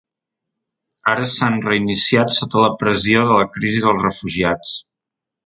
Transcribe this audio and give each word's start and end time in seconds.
Ara 1.11 1.27
s’han 1.33 1.59
reiniciat 1.65 2.33
sota 2.39 2.65
la 2.65 2.71
pressió 2.81 3.23
de 3.33 3.37
la 3.43 3.47
crisi 3.59 3.85
dels 3.87 4.03
refugiats. 4.09 4.75